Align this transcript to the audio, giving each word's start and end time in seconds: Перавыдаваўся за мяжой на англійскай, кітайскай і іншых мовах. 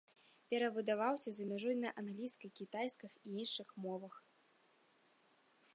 Перавыдаваўся 0.51 1.31
за 1.39 1.45
мяжой 1.51 1.75
на 1.83 1.89
англійскай, 2.03 2.49
кітайскай 2.59 3.11
і 3.19 3.27
іншых 3.45 3.67
мовах. 3.87 4.19